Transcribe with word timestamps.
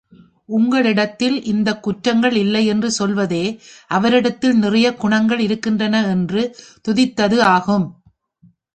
உங்களிடத்தில் 0.49 1.43
இந்தக் 1.43 1.83
குற்றங்கள் 1.83 2.35
இல்லை 2.35 2.65
என்று 2.65 2.91
சொல்வதே 2.91 3.43
அவரிடத்தில் 3.87 4.57
நிறையக் 4.57 4.99
குணங்கள் 4.99 5.39
இருக்கின்றன 5.39 6.07
என்று 6.07 6.43
துதித்தது 6.87 7.39
ஆகும். 7.51 7.87